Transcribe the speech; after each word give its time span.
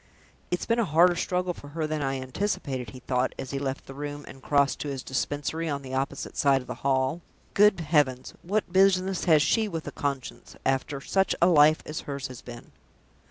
"It's 0.49 0.65
been 0.65 0.79
a 0.79 0.83
harder 0.85 1.15
struggle 1.15 1.53
for 1.53 1.67
her 1.67 1.85
than 1.85 2.01
I 2.01 2.19
anticipated," 2.19 2.89
he 2.89 3.01
thought, 3.01 3.35
as 3.37 3.51
he 3.51 3.59
left 3.59 3.85
the 3.85 3.93
room, 3.93 4.25
and 4.27 4.41
crossed 4.41 4.79
to 4.79 4.87
his 4.87 5.03
Dispensary 5.03 5.69
on 5.69 5.83
the 5.83 5.93
opposite 5.93 6.35
side 6.35 6.59
of 6.61 6.65
the 6.65 6.73
hall. 6.81 7.21
"Good 7.53 7.81
heavens, 7.81 8.33
what 8.41 8.73
business 8.73 9.25
has 9.25 9.43
she 9.43 9.67
with 9.67 9.85
a 9.85 9.91
conscience, 9.91 10.55
after 10.65 11.01
such 11.01 11.35
a 11.39 11.45
life 11.45 11.83
as 11.85 11.99
hers 12.09 12.29
has 12.29 12.41
been!" 12.41 12.71